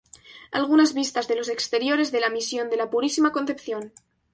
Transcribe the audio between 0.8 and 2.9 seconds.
vistas de los exteriores de la "Misión de La